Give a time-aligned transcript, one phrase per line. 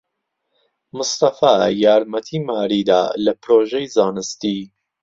[0.97, 1.53] مستەفا
[1.83, 4.59] یارمەتیی ماریی دا لە پرۆژەی زانستی.